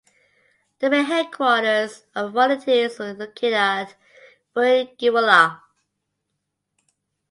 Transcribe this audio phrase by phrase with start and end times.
[0.79, 3.93] The main headquarters of the Volunteers was located at
[4.55, 5.61] Fuengirola.